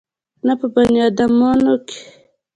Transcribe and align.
نه 0.45 0.53
په 0.59 0.67
بنيادامانو 0.73 1.73
کښې. 1.87 2.03